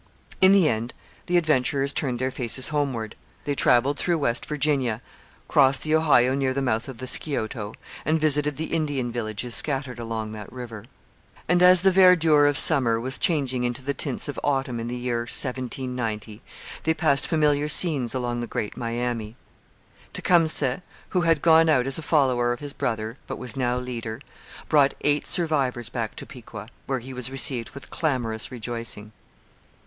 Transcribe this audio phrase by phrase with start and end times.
[0.41, 0.95] In the end
[1.27, 3.15] the adventurers turned their faces homeward.
[3.45, 4.99] They travelled through West Virginia,
[5.47, 9.99] crossed the Ohio near the mouth of the Scioto, and visited the Indian villages scattered
[9.99, 10.85] along that river.
[11.47, 14.95] And as the verdure of summer was changing into the tints of autumn in the
[14.95, 16.41] year 1790,
[16.83, 19.35] they passed familiar scenes along the Great Miami.
[20.13, 24.19] Tecumseh, who had gone out as a follower of his brother but was now leader,
[24.67, 29.11] brought eight survivors back to Piqua, where he was received with clamorous rejoicing.